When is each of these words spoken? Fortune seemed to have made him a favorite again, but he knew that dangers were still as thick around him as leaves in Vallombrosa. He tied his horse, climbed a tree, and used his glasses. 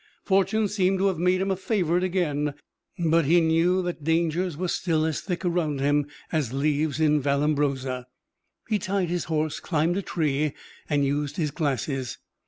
Fortune 0.23 0.67
seemed 0.67 0.97
to 0.97 1.05
have 1.05 1.19
made 1.19 1.41
him 1.41 1.51
a 1.51 1.55
favorite 1.55 2.03
again, 2.03 2.55
but 2.97 3.25
he 3.25 3.39
knew 3.39 3.83
that 3.83 4.03
dangers 4.03 4.57
were 4.57 4.67
still 4.67 5.05
as 5.05 5.21
thick 5.21 5.45
around 5.45 5.79
him 5.79 6.07
as 6.31 6.51
leaves 6.51 6.99
in 6.99 7.21
Vallombrosa. 7.21 8.07
He 8.67 8.79
tied 8.79 9.09
his 9.09 9.25
horse, 9.25 9.59
climbed 9.59 9.97
a 9.97 10.01
tree, 10.01 10.53
and 10.89 11.05
used 11.05 11.35
his 11.37 11.51
glasses. 11.51 12.17